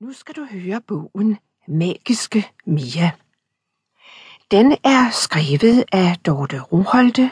Nu 0.00 0.12
skal 0.12 0.34
du 0.34 0.44
høre 0.44 0.80
bogen 0.80 1.38
Magiske 1.68 2.46
Mia. 2.66 3.10
Den 4.50 4.72
er 4.84 5.10
skrevet 5.10 5.84
af 5.92 6.16
Dorte 6.26 6.60
Roholte, 6.60 7.30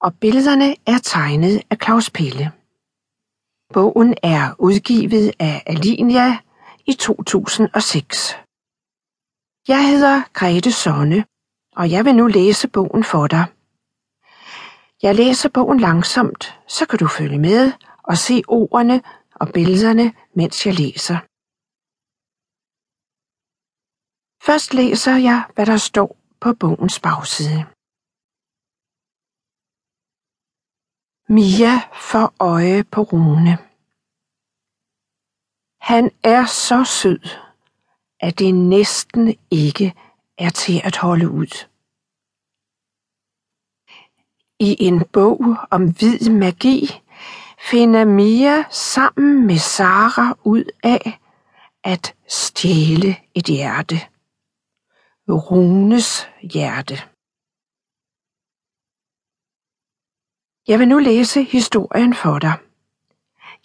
og 0.00 0.14
billederne 0.20 0.76
er 0.86 0.98
tegnet 1.02 1.62
af 1.70 1.76
Claus 1.82 2.10
Pelle. 2.10 2.52
Bogen 3.72 4.14
er 4.22 4.54
udgivet 4.58 5.32
af 5.38 5.62
Alinia 5.66 6.38
i 6.86 6.92
2006. 6.92 8.36
Jeg 9.68 9.88
hedder 9.90 10.22
Grete 10.32 10.72
Sonne, 10.72 11.24
og 11.76 11.90
jeg 11.90 12.04
vil 12.04 12.14
nu 12.14 12.26
læse 12.26 12.68
bogen 12.68 13.04
for 13.04 13.26
dig. 13.26 13.44
Jeg 15.02 15.14
læser 15.14 15.48
bogen 15.48 15.80
langsomt, 15.80 16.60
så 16.68 16.86
kan 16.86 16.98
du 16.98 17.08
følge 17.08 17.38
med 17.38 17.72
og 18.02 18.18
se 18.18 18.42
ordene 18.48 19.02
og 19.34 19.48
billederne, 19.48 20.12
mens 20.34 20.66
jeg 20.66 20.74
læser. 20.74 21.18
Først 24.46 24.74
læser 24.74 25.16
jeg, 25.16 25.44
hvad 25.54 25.66
der 25.66 25.76
står 25.76 26.16
på 26.40 26.52
bogens 26.60 27.00
bagside. 27.00 27.60
Mia 31.28 31.74
får 32.10 32.34
øje 32.40 32.84
på 32.84 33.00
Rune. 33.02 33.54
Han 35.80 36.10
er 36.22 36.44
så 36.46 36.84
sød, 36.84 37.24
at 38.20 38.38
det 38.38 38.54
næsten 38.54 39.34
ikke 39.50 39.94
er 40.38 40.50
til 40.50 40.80
at 40.84 40.96
holde 40.96 41.30
ud. 41.30 41.54
I 44.60 44.76
en 44.88 45.04
bog 45.12 45.56
om 45.70 45.82
hvid 45.98 46.30
magi 46.30 47.02
finder 47.70 48.04
Mia 48.04 48.64
sammen 48.70 49.46
med 49.46 49.58
Sara 49.58 50.38
ud 50.44 50.64
af 50.82 51.18
at 51.84 52.14
stjæle 52.28 53.16
et 53.34 53.46
hjerte. 53.46 54.13
Runes 55.28 56.28
hjerte. 56.42 56.94
Jeg 60.68 60.78
vil 60.78 60.88
nu 60.88 60.98
læse 60.98 61.42
historien 61.42 62.14
for 62.14 62.38
dig. 62.38 62.58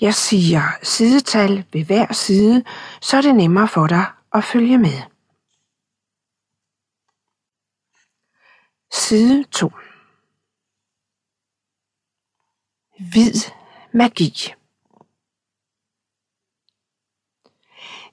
Jeg 0.02 0.13
siger 0.15 0.61
sidetal 0.83 1.65
ved 1.73 1.85
hver 1.85 2.13
side, 2.13 2.63
så 3.02 3.17
er 3.17 3.21
det 3.21 3.35
nemmere 3.35 3.67
for 3.67 3.87
dig 3.87 4.05
at 4.33 4.43
følge 4.43 4.77
med. 4.77 4.99
Side 8.91 9.43
2 9.43 9.71
Hvid 13.11 13.52
magi 13.93 14.53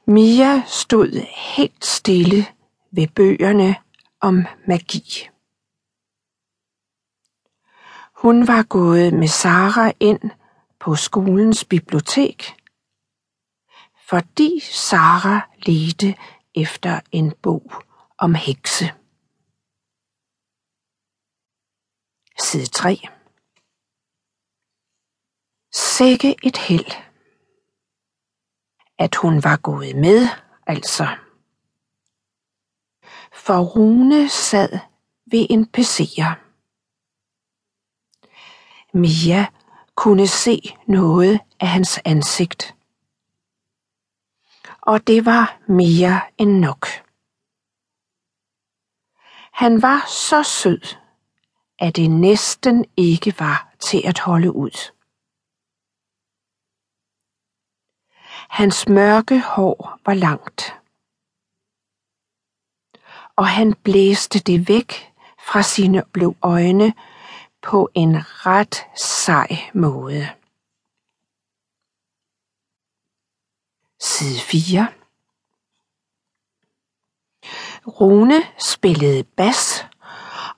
Mia 0.07 0.63
stod 0.67 1.27
helt 1.55 1.85
stille 1.85 2.56
ved 2.97 3.09
bøgerne 3.09 3.77
om 4.21 4.37
magi. 4.69 5.29
Hun 8.23 8.47
var 8.47 8.63
gået 8.63 9.13
med 9.15 9.29
Sara 9.29 9.93
ind 10.01 10.31
på 10.81 10.95
skolens 10.95 11.65
bibliotek, 11.65 12.43
fordi 14.09 14.61
Sara 14.61 15.51
ledte 15.67 16.15
efter 16.55 17.01
en 17.13 17.35
bog 17.43 17.73
om 18.19 18.35
hekse. 18.35 18.85
Side 22.39 22.67
3 22.67 23.09
Sikke 25.73 26.35
et 26.43 26.57
held, 26.57 26.93
at 28.99 29.15
hun 29.15 29.45
var 29.45 29.57
gået 29.57 29.97
med, 29.97 30.29
altså 30.67 31.26
for 33.47 33.61
Rune 33.61 34.29
sad 34.29 34.79
ved 35.27 35.47
en 35.51 35.69
PC'er. 35.77 36.33
Mia 38.93 39.47
kunne 39.95 40.27
se 40.27 40.61
noget 40.87 41.41
af 41.61 41.69
hans 41.69 42.01
ansigt. 42.05 42.77
Og 44.81 45.07
det 45.07 45.25
var 45.25 45.59
mere 45.69 46.21
end 46.39 46.59
nok. 46.59 46.87
Han 49.53 49.83
var 49.83 50.07
så 50.09 50.43
sød, 50.43 50.97
at 51.79 51.97
det 51.97 52.11
næsten 52.11 52.85
ikke 52.97 53.35
var 53.39 53.75
til 53.79 54.03
at 54.05 54.19
holde 54.19 54.53
ud. 54.53 54.93
Hans 58.49 58.89
mørke 58.89 59.41
hår 59.41 59.99
var 60.05 60.15
langt 60.15 60.76
og 63.37 63.49
han 63.49 63.75
blæste 63.75 64.39
det 64.39 64.69
væk 64.69 65.13
fra 65.39 65.63
sine 65.63 66.03
blå 66.13 66.37
øjne 66.43 66.95
på 67.63 67.91
en 67.95 68.17
ret 68.47 68.87
sej 68.97 69.49
måde. 69.75 70.29
Side 74.01 74.41
4 74.41 74.89
Rune 77.87 78.43
spillede 78.59 79.25
bas 79.25 79.87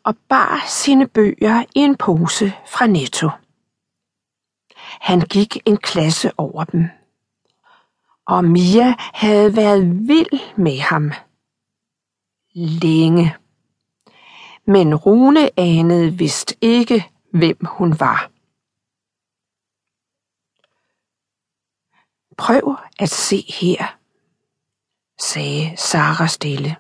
og 0.03 0.17
bar 0.28 0.65
sine 0.69 1.09
bøger 1.09 1.65
i 1.75 1.78
en 1.81 1.97
pose 1.97 2.53
fra 2.67 2.87
Netto. 2.87 3.31
Han 5.00 5.21
gik 5.21 5.56
en 5.67 5.77
klasse 5.77 6.33
over 6.38 6.65
dem, 6.65 6.88
og 8.27 8.44
Mia 8.44 8.94
havde 8.99 9.56
været 9.56 10.09
vild 10.09 10.56
med 10.56 10.78
ham 10.78 11.12
længe. 12.66 13.36
Men 14.64 14.94
Rune 14.94 15.60
anede 15.60 16.19
vist 16.19 16.54
ikke, 16.60 17.04
hvem 17.32 17.58
hun 17.64 18.00
var. 18.00 18.30
Prøv 22.36 22.76
at 22.98 23.10
se 23.10 23.44
her, 23.48 23.98
sagde 25.20 25.76
Sara 25.76 26.26
stille. 26.26 26.76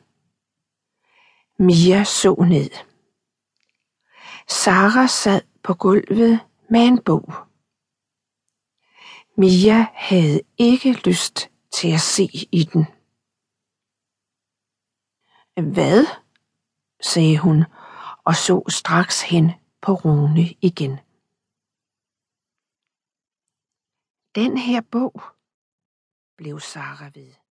Mia 1.58 2.04
så 2.04 2.34
ned. 2.48 2.70
Sara 4.48 5.06
sad 5.06 5.42
på 5.62 5.74
gulvet 5.74 6.40
med 6.70 6.80
en 6.80 7.02
bog. 7.02 7.32
Mia 9.36 9.86
havde 9.94 10.40
ikke 10.58 10.92
lyst 10.92 11.50
til 11.74 11.88
at 11.88 12.00
se 12.00 12.28
i 12.52 12.68
den. 12.72 12.86
Hvad? 15.62 16.04
sagde 17.00 17.38
hun 17.38 17.64
og 18.24 18.34
så 18.34 18.64
straks 18.68 19.22
hen 19.22 19.50
på 19.80 19.92
Rune 19.92 20.46
igen. 20.60 20.98
Den 24.34 24.58
her 24.58 24.80
bog, 24.80 25.22
blev 26.36 26.60
Sara 26.60 27.10
ved. 27.14 27.47